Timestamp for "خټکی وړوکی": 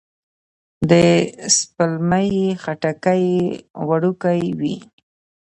2.63-4.41